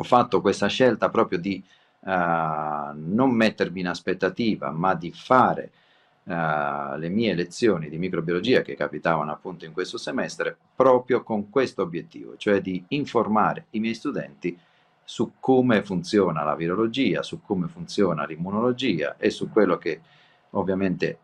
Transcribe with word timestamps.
ho 0.00 0.04
fatto 0.04 0.40
questa 0.40 0.68
scelta 0.68 1.08
proprio 1.08 1.38
di 1.38 1.62
uh, 2.00 2.10
non 2.94 3.30
mettermi 3.32 3.80
in 3.80 3.88
aspettativa, 3.88 4.70
ma 4.70 4.94
di 4.94 5.10
fare 5.10 5.72
uh, 6.22 6.96
le 6.96 7.08
mie 7.08 7.34
lezioni 7.34 7.88
di 7.88 7.98
microbiologia 7.98 8.62
che 8.62 8.76
capitavano 8.76 9.32
appunto 9.32 9.64
in 9.64 9.72
questo 9.72 9.98
semestre 9.98 10.56
proprio 10.76 11.24
con 11.24 11.50
questo 11.50 11.82
obiettivo, 11.82 12.36
cioè 12.36 12.60
di 12.60 12.84
informare 12.88 13.66
i 13.70 13.80
miei 13.80 13.94
studenti 13.94 14.56
su 15.02 15.32
come 15.40 15.82
funziona 15.82 16.44
la 16.44 16.54
virologia, 16.54 17.24
su 17.24 17.40
come 17.42 17.66
funziona 17.66 18.24
l'immunologia 18.24 19.16
e 19.18 19.30
su 19.30 19.50
quello 19.50 19.78
che 19.78 20.00
ovviamente 20.50 21.18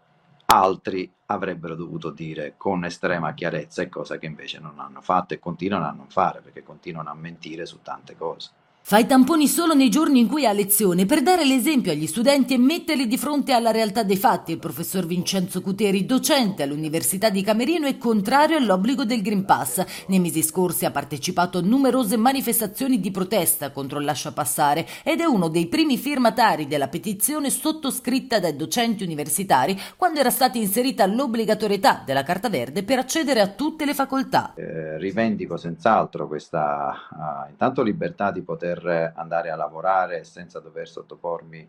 altri 0.47 1.11
avrebbero 1.27 1.77
dovuto 1.77 2.11
dire 2.11 2.55
con 2.57 2.85
estrema 2.85 3.35
chiarezza 3.35 3.83
e 3.83 3.89
cosa 3.89 4.19
che 4.19 4.27
invece 4.27 4.59
non 4.59 4.81
hanno 4.81 5.01
fatto 5.01 5.33
e 5.33 5.39
continuano 5.39 5.87
a 5.87 5.93
non 5.93 6.09
fare 6.09 6.41
perché 6.41 6.65
continuano 6.65 7.11
a 7.11 7.15
mentire 7.15 7.67
su 7.67 7.81
tante 7.83 8.17
cose. 8.17 8.51
Fa 8.87 8.99
i 8.99 9.07
tamponi 9.07 9.49
solo 9.49 9.73
nei 9.73 9.89
giorni 9.89 10.21
in 10.21 10.29
cui 10.29 10.45
ha 10.45 10.53
lezione 10.53 11.07
per 11.07 11.23
dare 11.23 11.47
l'esempio 11.47 11.91
agli 11.91 12.07
studenti 12.07 12.53
e 12.53 12.59
metterli 12.59 13.07
di 13.07 13.17
fronte 13.17 13.53
alla 13.53 13.71
realtà 13.71 14.03
dei 14.03 14.19
fatti. 14.19 14.53
Il 14.53 14.59
professor 14.59 15.07
Vincenzo 15.07 15.63
Cuteri, 15.63 16.05
docente 16.05 16.63
all'Università 16.63 17.31
di 17.31 17.43
Camerino, 17.43 17.87
è 17.87 17.97
contrario 17.97 18.59
all'obbligo 18.59 19.07
del 19.07 19.23
Green 19.23 19.47
Pass. 19.47 19.83
Nei 20.09 20.21
mesi 20.21 20.43
scorsi 20.43 20.85
ha 20.85 20.91
partecipato 20.91 21.57
a 21.57 21.63
numerose 21.63 22.19
manifestazioni 22.19 23.01
di 23.01 23.11
protesta 23.11 23.71
contro 23.71 24.01
il 24.01 24.05
lascia 24.05 24.33
passare 24.33 24.87
ed 25.03 25.21
è 25.21 25.25
uno 25.25 25.49
dei 25.49 25.67
primi 25.67 25.97
firmatari 25.97 26.67
della 26.67 26.89
petizione 26.89 27.49
sottoscritta 27.49 28.39
dai 28.39 28.55
docenti 28.55 29.03
universitari 29.03 29.81
quando 29.97 30.21
era 30.21 30.29
stata 30.29 30.59
inserita 30.59 31.07
l'obbligatorietà 31.07 32.03
della 32.05 32.23
carta 32.23 32.51
verde 32.51 32.83
per 32.83 32.99
accedere 32.99 33.41
a 33.41 33.49
tutte 33.49 33.87
le 33.87 33.95
facoltà. 33.95 34.53
Eh, 34.57 34.99
rivendico 34.99 35.57
senz'altro 35.57 36.29
questa 36.29 36.93
uh, 37.11 37.49
intanto 37.49 37.81
libertà 37.81 38.31
di 38.31 38.43
poter 38.43 38.73
poter 38.75 39.13
andare 39.15 39.51
a 39.51 39.57
lavorare 39.57 40.25
senza 40.25 40.61
dover 40.61 40.89
sottopormi 40.89 41.69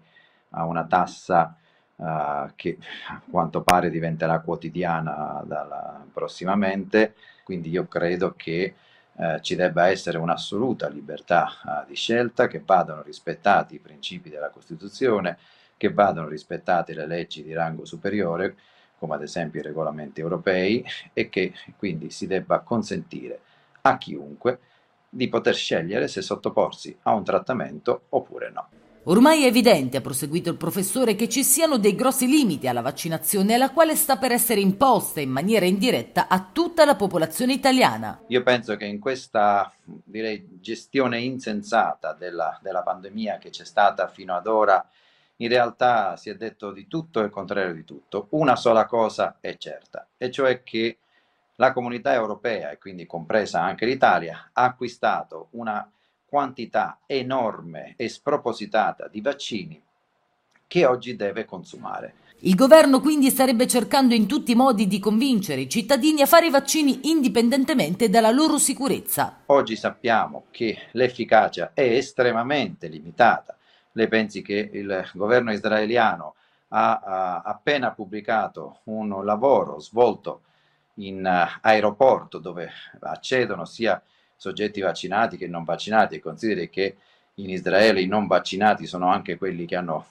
a 0.51 0.65
una 0.65 0.85
tassa 0.85 1.55
uh, 1.95 2.51
che 2.55 2.77
a 3.09 3.21
quanto 3.29 3.61
pare 3.61 3.89
diventerà 3.89 4.39
quotidiana 4.39 5.43
dalla, 5.45 6.03
prossimamente, 6.11 7.15
quindi 7.43 7.69
io 7.69 7.87
credo 7.87 8.33
che 8.35 8.73
uh, 9.13 9.39
ci 9.39 9.55
debba 9.55 9.87
essere 9.87 10.17
un'assoluta 10.17 10.87
libertà 10.87 11.49
uh, 11.63 11.87
di 11.87 11.95
scelta, 11.95 12.47
che 12.47 12.61
vadano 12.65 13.01
rispettati 13.01 13.75
i 13.75 13.79
principi 13.79 14.29
della 14.29 14.49
Costituzione, 14.49 15.37
che 15.77 15.91
vadano 15.91 16.27
rispettate 16.27 16.93
le 16.93 17.05
leggi 17.05 17.43
di 17.43 17.53
rango 17.53 17.85
superiore, 17.85 18.55
come 18.97 19.15
ad 19.15 19.23
esempio 19.23 19.59
i 19.59 19.63
regolamenti 19.63 20.21
europei, 20.21 20.85
e 21.11 21.27
che 21.27 21.53
quindi 21.77 22.09
si 22.09 22.27
debba 22.27 22.59
consentire 22.59 23.39
a 23.81 23.97
chiunque 23.97 24.59
di 25.09 25.29
poter 25.29 25.55
scegliere 25.55 26.07
se 26.07 26.21
sottoporsi 26.21 26.95
a 27.03 27.13
un 27.13 27.23
trattamento 27.23 28.03
oppure 28.09 28.51
no. 28.51 28.67
Ormai 29.07 29.43
è 29.43 29.47
evidente, 29.47 29.97
ha 29.97 30.01
proseguito 30.01 30.49
il 30.49 30.57
professore, 30.57 31.13
che 31.13 31.29
ci 31.29 31.43
siano 31.43 31.77
dei 31.77 31.93
grossi 31.93 32.25
limiti 32.25 32.67
alla 32.67 32.81
vaccinazione, 32.81 33.53
alla 33.53 33.69
quale 33.69 33.95
sta 33.95 34.17
per 34.17 34.31
essere 34.31 34.61
imposta 34.61 35.21
in 35.21 35.29
maniera 35.29 35.65
indiretta 35.65 36.27
a 36.27 36.49
tutta 36.51 36.85
la 36.85 36.95
popolazione 36.95 37.53
italiana. 37.53 38.21
Io 38.29 38.41
penso 38.41 38.75
che 38.75 38.85
in 38.85 38.99
questa 38.99 39.71
direi, 39.83 40.57
gestione 40.59 41.19
insensata 41.19 42.13
della, 42.13 42.57
della 42.63 42.81
pandemia 42.81 43.37
che 43.37 43.51
c'è 43.51 43.63
stata 43.63 44.07
fino 44.07 44.33
ad 44.33 44.47
ora, 44.47 44.83
in 45.35 45.49
realtà 45.49 46.17
si 46.17 46.31
è 46.31 46.35
detto 46.35 46.71
di 46.71 46.87
tutto 46.87 47.21
e 47.21 47.25
il 47.25 47.29
contrario 47.29 47.75
di 47.75 47.83
tutto. 47.83 48.25
Una 48.31 48.55
sola 48.55 48.87
cosa 48.87 49.37
è 49.39 49.55
certa, 49.57 50.07
e 50.17 50.31
cioè 50.31 50.63
che 50.63 50.97
la 51.55 51.73
comunità 51.73 52.13
europea, 52.13 52.71
e 52.71 52.77
quindi 52.77 53.05
compresa 53.05 53.61
anche 53.61 53.85
l'Italia, 53.85 54.49
ha 54.51 54.63
acquistato 54.63 55.47
una 55.51 55.89
quantità 56.25 56.99
enorme 57.05 57.93
e 57.95 58.09
spropositata 58.09 59.07
di 59.07 59.21
vaccini 59.21 59.81
che 60.67 60.85
oggi 60.85 61.15
deve 61.15 61.45
consumare. 61.45 62.15
Il 62.39 62.55
governo 62.55 62.99
quindi 62.99 63.29
starebbe 63.29 63.65
cercando 63.65 64.13
in 64.13 64.27
tutti 64.27 64.51
i 64.51 64.55
modi 64.55 64.87
di 64.87 64.99
convincere 64.99 65.61
i 65.61 65.69
cittadini 65.69 66.21
a 66.21 66.25
fare 66.25 66.47
i 66.47 66.51
vaccini 66.51 67.09
indipendentemente 67.09 68.09
dalla 68.09 68.31
loro 68.31 68.57
sicurezza. 68.57 69.43
Oggi 69.45 69.77
sappiamo 69.77 70.45
che 70.51 70.77
l'efficacia 70.91 71.71
è 71.73 71.81
estremamente 71.81 72.87
limitata. 72.87 73.55
Lei 73.93 74.09
pensi 74.09 74.41
che 74.41 74.69
il 74.73 75.09
governo 75.13 75.53
israeliano 75.53 76.35
ha, 76.69 76.99
ha 76.99 77.41
appena 77.45 77.91
pubblicato 77.91 78.79
un 78.85 79.23
lavoro 79.23 79.79
svolto 79.79 80.41
in 80.95 81.23
uh, 81.25 81.59
aeroporto 81.61 82.37
dove 82.39 82.69
accedono 83.01 83.65
sia 83.65 84.01
soggetti 84.35 84.81
vaccinati 84.81 85.37
che 85.37 85.47
non 85.47 85.63
vaccinati. 85.63 86.15
E 86.15 86.19
consideri 86.19 86.69
che 86.69 86.97
in 87.35 87.49
Israele 87.49 88.01
i 88.01 88.07
non 88.07 88.27
vaccinati 88.27 88.85
sono 88.85 89.09
anche 89.09 89.37
quelli 89.37 89.65
che 89.65 89.75
hanno 89.75 90.05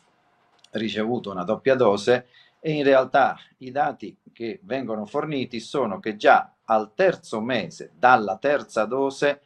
ricevuto 0.72 1.30
una 1.30 1.44
doppia 1.44 1.74
dose 1.74 2.26
e 2.60 2.72
in 2.72 2.82
realtà 2.82 3.38
i 3.58 3.70
dati 3.70 4.16
che 4.32 4.58
vengono 4.62 5.04
forniti 5.04 5.60
sono 5.60 6.00
che 6.00 6.16
già 6.16 6.50
al 6.64 6.92
terzo 6.94 7.40
mese 7.40 7.90
dalla 7.96 8.36
terza 8.38 8.84
dose 8.84 9.42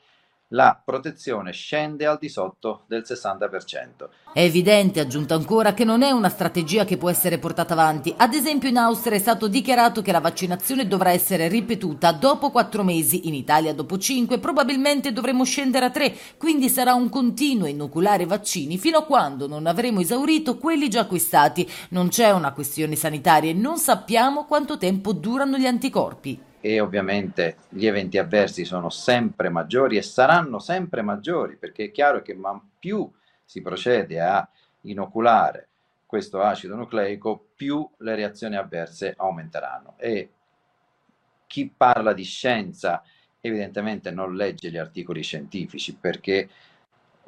la 0.53 0.81
protezione 0.82 1.53
scende 1.53 2.06
al 2.06 2.16
di 2.19 2.28
sotto 2.28 2.84
del 2.86 3.04
60%. 3.06 4.09
È 4.32 4.41
evidente, 4.41 5.00
aggiunto 5.00 5.34
ancora, 5.34 5.75
che 5.75 5.84
non 5.84 6.03
è 6.03 6.10
una 6.10 6.31
strategia 6.31 6.84
che 6.84 6.97
può 6.97 7.10
essere 7.10 7.38
portata 7.38 7.75
avanti. 7.75 8.14
Ad 8.16 8.32
esempio 8.32 8.69
in 8.69 8.78
Austria 8.78 9.16
è 9.16 9.20
stato 9.20 9.47
dichiarato 9.48 10.00
che 10.00 10.12
la 10.12 10.20
vaccinazione 10.20 10.86
dovrà 10.86 11.10
essere 11.10 11.48
ripetuta 11.48 12.12
dopo 12.12 12.50
quattro 12.50 12.82
mesi, 12.82 13.28
in 13.28 13.34
Italia 13.34 13.75
dopo 13.75 13.98
cinque, 13.98 14.38
probabilmente 14.38 15.12
dovremo 15.12 15.44
scendere 15.44 15.86
a 15.86 15.91
tre, 15.91 16.16
quindi 16.38 16.69
sarà 16.69 16.94
un 16.94 17.10
continuo 17.10 17.66
inoculare 17.66 18.25
vaccini 18.25 18.78
fino 18.78 18.98
a 18.98 19.04
quando 19.04 19.48
non 19.48 19.66
avremo 19.66 20.00
esaurito 20.00 20.56
quelli 20.56 20.88
già 20.88 21.00
acquistati. 21.00 21.69
Non 21.91 22.09
c'è 22.09 22.30
una 22.30 22.53
questione 22.53 22.97
sanitaria 22.97 23.50
e 23.50 23.54
non 23.54 23.76
sappiamo 23.76 24.44
quanto 24.47 24.78
tempo 24.78 25.12
durano 25.12 25.59
gli 25.59 25.66
anticorpi 25.66 26.47
e 26.61 26.81
ovviamente 26.81 27.59
gli 27.69 27.87
eventi 27.87 28.19
avversi 28.19 28.65
sono 28.65 28.91
sempre 28.91 29.49
maggiori 29.49 29.97
e 29.97 30.03
saranno 30.03 30.59
sempre 30.59 31.03
maggiori 31.03 31.57
perché 31.57 31.85
è 31.85 31.91
chiaro 31.91 32.23
che 32.23 32.35
man 32.35 32.61
più 32.79 33.11
si 33.45 33.63
procede 33.63 34.21
a 34.21 34.49
inoculare 34.83 35.69
questo 36.05 36.41
acido 36.41 36.75
nucleico, 36.75 37.51
più 37.55 37.89
le 37.99 38.15
reazioni 38.15 38.57
avverse 38.57 39.15
aumenteranno. 39.17 39.95
E 39.99 40.31
chi 41.47 41.71
parla 41.75 42.13
di 42.13 42.25
scienza 42.25 43.03
evidentemente 43.41 44.11
non 44.11 44.35
legge 44.35 44.71
gli 44.71 44.79
articoli 44.79 45.23
scientifici 45.23 45.95
perché 45.95 46.49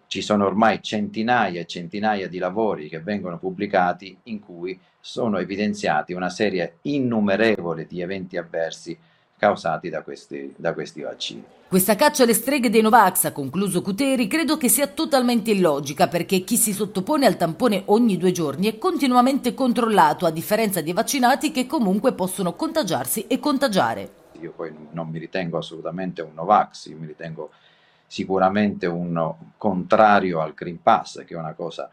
ci 0.06 0.22
sono 0.22 0.46
ormai 0.46 0.82
centinaia 0.82 1.60
e 1.60 1.66
centinaia 1.66 2.26
di 2.26 2.38
lavori 2.38 2.88
che 2.88 3.00
vengono 3.00 3.38
pubblicati 3.38 4.18
in 4.24 4.40
cui 4.40 4.78
sono 4.98 5.38
evidenziati 5.38 6.14
una 6.14 6.30
serie 6.30 6.78
innumerevole 6.82 7.86
di 7.86 8.00
eventi 8.00 8.36
avversi 8.36 8.98
causati 9.40 9.88
da 9.88 10.02
questi, 10.02 10.52
da 10.54 10.74
questi 10.74 11.00
vaccini. 11.00 11.42
Questa 11.66 11.96
caccia 11.96 12.24
alle 12.24 12.34
streghe 12.34 12.68
dei 12.68 12.82
Novax, 12.82 13.24
ha 13.24 13.32
concluso 13.32 13.80
Cuteri, 13.80 14.26
credo 14.26 14.58
che 14.58 14.68
sia 14.68 14.86
totalmente 14.86 15.52
illogica 15.52 16.08
perché 16.08 16.40
chi 16.40 16.58
si 16.58 16.74
sottopone 16.74 17.24
al 17.24 17.38
tampone 17.38 17.84
ogni 17.86 18.18
due 18.18 18.32
giorni 18.32 18.66
è 18.66 18.76
continuamente 18.76 19.54
controllato, 19.54 20.26
a 20.26 20.30
differenza 20.30 20.82
dei 20.82 20.92
vaccinati 20.92 21.52
che 21.52 21.66
comunque 21.66 22.12
possono 22.12 22.52
contagiarsi 22.52 23.26
e 23.28 23.38
contagiare. 23.38 24.10
Io 24.40 24.52
poi 24.54 24.74
non 24.90 25.08
mi 25.08 25.18
ritengo 25.18 25.56
assolutamente 25.56 26.20
un 26.20 26.32
Novax, 26.34 26.86
io 26.86 26.98
mi 26.98 27.06
ritengo 27.06 27.50
sicuramente 28.06 28.86
un 28.86 29.34
contrario 29.56 30.40
al 30.40 30.52
Green 30.52 30.82
Pass, 30.82 31.24
che 31.24 31.32
è 31.32 31.38
una 31.38 31.54
cosa 31.54 31.88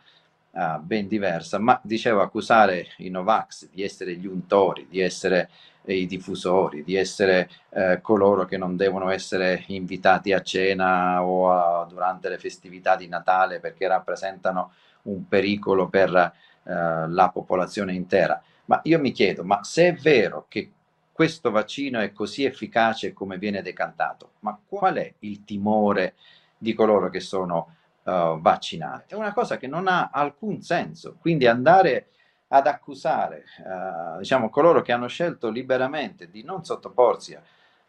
uh, 0.58 0.82
ben 0.82 1.08
diversa, 1.08 1.60
ma 1.60 1.80
dicevo 1.84 2.22
accusare 2.22 2.88
i 2.98 3.10
Novax 3.10 3.70
di 3.72 3.84
essere 3.84 4.16
gli 4.16 4.26
untori, 4.26 4.88
di 4.90 5.00
essere 5.00 5.50
eh, 5.86 5.96
i 5.96 6.08
diffusori, 6.08 6.84
di 6.84 6.96
essere 6.96 7.50
eh, 7.70 8.00
coloro 8.02 8.46
che 8.46 8.58
non 8.58 8.76
devono 8.76 9.10
essere 9.10 9.64
invitati 9.68 10.34
a 10.34 10.42
cena 10.42 11.24
o 11.24 11.52
a, 11.52 11.86
durante 11.86 12.30
le 12.30 12.40
festività 12.40 12.96
di 12.96 13.08
Natale 13.08 13.60
perché 13.60 13.88
rappresentano 13.88 14.74
un 15.04 15.28
pericolo 15.28 15.88
per 15.88 16.14
eh, 16.16 16.34
la 16.64 17.30
popolazione 17.32 17.94
intera. 17.94 18.42
Ma 18.66 18.82
io 18.84 19.00
mi 19.00 19.12
chiedo, 19.12 19.44
ma 19.44 19.64
se 19.64 19.88
è 19.88 19.94
vero 19.94 20.46
che 20.50 20.72
questo 21.12 21.52
vaccino 21.52 22.00
è 22.00 22.12
così 22.12 22.44
efficace 22.44 23.14
come 23.14 23.38
viene 23.38 23.62
decantato, 23.62 24.32
ma 24.42 24.60
qual 24.68 24.96
è 24.96 25.14
il 25.20 25.46
timore 25.46 26.16
di 26.58 26.74
coloro 26.74 27.10
che 27.10 27.22
sono 27.22 27.76
uh, 28.08 28.40
vaccinati. 28.40 29.14
È 29.14 29.18
una 29.18 29.34
cosa 29.34 29.58
che 29.58 29.68
non 29.68 29.88
ha 29.88 30.10
alcun 30.12 30.62
senso. 30.62 31.18
Quindi 31.20 31.46
andare 31.46 32.08
ad 32.48 32.66
accusare 32.66 33.44
uh, 33.60 34.20
diciamo, 34.20 34.50
coloro 34.50 34.82
che 34.82 34.94
hanno 34.94 35.08
scelto 35.08 35.50
liberamente 35.50 36.30
di 36.30 36.44
non 36.44 36.64
sottoporsi 36.64 37.38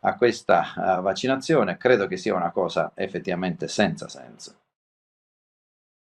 a, 0.00 0.16
questa 0.16 0.72
uh, 0.76 1.02
vaccinazione 1.02 1.76
credo 1.76 2.06
che 2.06 2.16
sia 2.16 2.34
una 2.34 2.50
cosa 2.50 2.92
effettivamente 2.94 3.68
senza 3.68 4.08
senso. 4.08 4.54